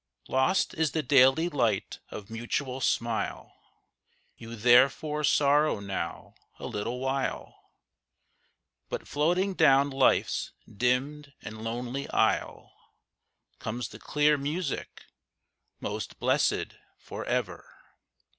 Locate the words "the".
0.93-1.03, 13.89-13.99